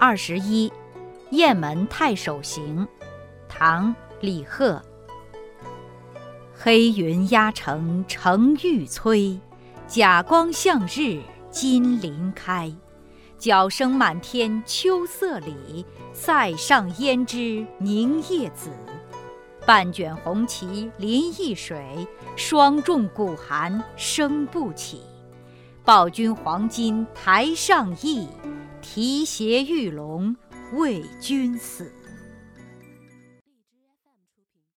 [0.00, 0.68] 二十一，
[1.30, 2.86] 《雁门太守行》，
[3.48, 3.88] 唐·
[4.20, 4.80] 李贺。
[6.54, 9.36] 黑云压城城欲摧，
[9.88, 12.72] 甲光向日金鳞开。
[13.38, 18.70] 角声满天秋色里，塞上胭脂凝夜紫。
[19.66, 22.06] 半卷红旗临易水，
[22.36, 25.00] 霜重鼓寒声不起。
[25.84, 28.28] 报君黄金台上意，
[28.94, 30.34] 提携玉龙
[30.72, 31.92] 为君死。